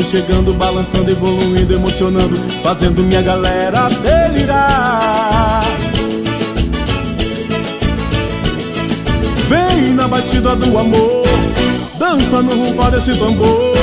vem 0.00 0.04
chegando, 0.04 0.54
balançando, 0.54 1.10
evoluindo, 1.10 1.74
emocionando, 1.74 2.36
fazendo 2.62 3.02
minha 3.02 3.20
galera 3.20 3.88
delirar. 4.02 5.62
Vem 9.48 9.94
na 9.94 10.08
batida 10.08 10.56
do 10.56 10.78
amor, 10.78 11.26
dança 11.98 12.40
no 12.42 12.66
rufar 12.66 12.90
desse 12.90 13.14
tambor. 13.18 13.74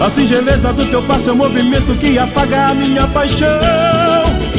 A 0.00 0.08
singeleza 0.08 0.72
do 0.72 0.84
teu 0.86 1.02
passo 1.02 1.30
é 1.30 1.32
o 1.32 1.36
movimento 1.36 1.98
que 1.98 2.18
apaga 2.18 2.68
a 2.68 2.74
minha 2.74 3.06
paixão. 3.08 3.48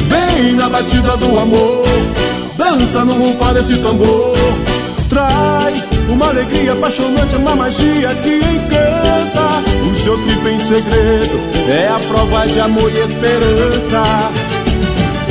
Vem 0.08 0.54
na 0.54 0.68
batida 0.68 1.16
do 1.16 1.38
amor, 1.38 1.84
dança 2.58 3.04
no 3.04 3.14
rufar 3.14 3.54
desse 3.54 3.78
tambor. 3.78 4.36
Traz 5.08 5.88
uma 6.08 6.28
alegria 6.28 6.72
apaixonante, 6.72 7.34
uma 7.36 7.56
magia 7.56 8.14
que 8.16 8.36
encanta. 8.36 8.99
O 9.90 9.94
seu 10.02 10.16
trip 10.22 10.48
em 10.48 10.58
segredo 10.58 11.40
é 11.68 11.88
a 11.88 11.98
prova 12.08 12.46
de 12.46 12.60
amor 12.60 12.90
e 12.90 13.00
esperança. 13.00 14.02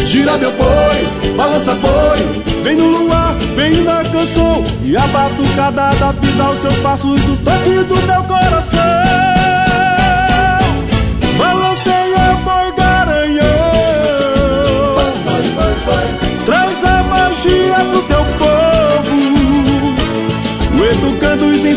Gira 0.06 0.38
meu 0.38 0.52
boi, 0.52 1.08
balança 1.36 1.74
boi, 1.76 2.20
vem 2.64 2.76
no 2.76 2.88
luar, 2.88 3.36
vem 3.56 3.82
na 3.82 4.04
canção 4.04 4.64
e 4.84 4.96
a 4.96 5.08
batucada 5.08 5.90
da 6.00 6.12
vida 6.12 6.62
seus 6.62 6.76
passos 6.80 7.20
do 7.22 7.38
toque 7.44 7.84
do 7.84 7.96
meu 8.08 8.24
coração. 8.24 8.80
Balanceia 11.38 12.38
boi 12.44 12.72
garanhão, 12.78 13.46
traz 16.46 16.84
a 16.84 17.04
magia 17.04 17.76
pro 17.92 18.02
teu 18.04 18.26
povo. 18.38 19.20
O 20.76 20.86
Educandos 20.86 21.66
em 21.66 21.76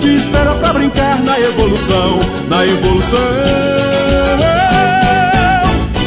te 0.00 0.14
espera 0.14 0.54
pra 0.54 0.72
brincar 0.72 1.20
na 1.20 1.38
evolução, 1.38 2.18
na 2.48 2.64
evolução. 2.64 3.18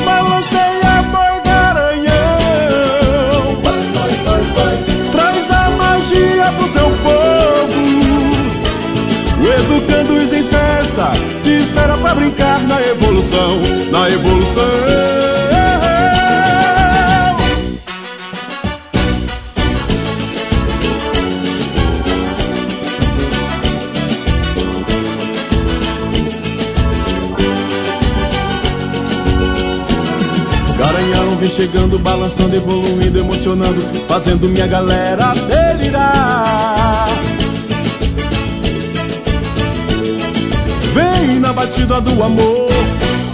Balanceia 0.03 1.03
boi 1.11 1.41
garanhão, 1.45 2.11
traz 5.11 5.51
a 5.51 5.69
magia 5.77 6.51
pro 6.57 6.69
teu 6.69 6.89
povo. 7.03 7.83
O 9.39 10.33
em 10.33 10.43
festa 10.43 11.11
te 11.43 11.51
espera 11.51 11.95
pra 11.97 12.15
brincar 12.15 12.59
na 12.61 12.81
evolução, 12.81 13.61
na 13.91 14.09
evolução. 14.09 15.24
Garanhão 30.85 31.35
vem 31.37 31.49
chegando, 31.49 31.97
balançando, 31.97 32.55
evoluindo, 32.55 33.17
emocionando, 33.17 33.81
fazendo 34.07 34.47
minha 34.47 34.67
galera 34.67 35.33
delirar. 35.47 37.09
Vem 40.93 41.39
na 41.39 41.51
batida 41.51 41.99
do 41.99 42.23
amor, 42.23 42.69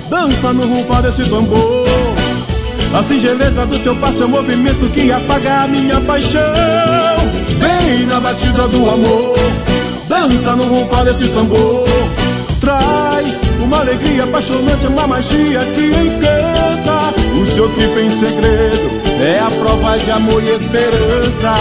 dança 0.09 0.53
no 0.53 0.65
rufar 0.65 1.01
desse 1.01 1.25
tambor. 1.29 1.85
A 2.97 3.03
singeleza 3.03 3.65
do 3.65 3.77
teu 3.79 3.97
passo 3.97 4.23
é 4.23 4.25
o 4.27 4.29
movimento 4.29 4.89
que 4.93 5.11
apaga 5.11 5.63
a 5.63 5.67
minha 5.67 5.99
paixão. 5.99 6.41
Vem 7.59 8.05
na 8.05 8.21
batida 8.21 8.65
do 8.69 8.89
amor, 8.89 9.37
dança 10.07 10.55
no 10.55 10.63
rufar 10.63 11.03
desse 11.03 11.27
tambor. 11.27 11.83
Traz 12.61 13.27
uma 13.61 13.81
alegria 13.81 14.23
apaixonante, 14.23 14.87
uma 14.87 15.05
magia 15.05 15.59
que 15.75 15.87
encanta. 15.87 16.30
O 17.61 17.63
seu 17.63 17.73
trip 17.75 17.99
em 17.99 18.09
segredo 18.09 18.89
é 19.21 19.37
a 19.37 19.51
prova 19.51 19.95
de 19.99 20.09
amor 20.09 20.41
e 20.41 20.49
esperança. 20.49 21.53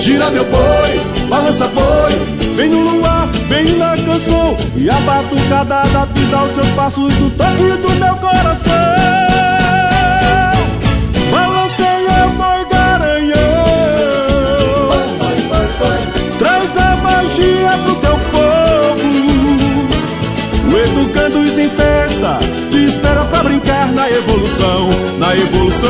Gira 0.00 0.30
meu 0.30 0.46
boi, 0.46 1.28
balança 1.28 1.68
foi, 1.68 2.54
vem 2.56 2.70
no 2.70 2.80
luar, 2.80 3.28
vem 3.50 3.76
na 3.76 3.90
canção 3.98 4.56
E 4.74 4.88
a 4.88 4.98
batucada 5.00 5.82
da 5.92 6.06
vida 6.06 6.38
aos 6.38 6.54
seus 6.54 6.68
passos 6.68 7.12
do 7.12 7.28
toque 7.36 7.82
do 7.82 7.90
meu 8.00 8.16
coração 8.16 9.01
na 25.18 25.36
evolução. 25.36 25.88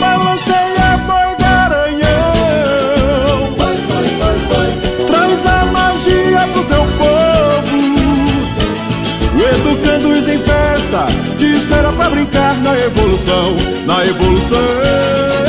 Balanceia 0.00 0.96
boi 1.06 1.36
garanhão 1.38 2.08
Traz 5.06 5.46
a 5.46 5.64
magia 5.66 6.48
pro 6.52 6.64
teu 6.64 6.84
povo. 6.98 7.78
O 9.36 9.40
Educandos 9.42 10.28
em 10.28 10.38
festa 10.38 11.06
Te 11.38 11.46
espera 11.56 11.90
pra 11.92 12.10
brincar 12.10 12.54
na 12.58 12.78
evolução 12.78 13.56
Na 13.86 14.04
evolução 14.04 15.39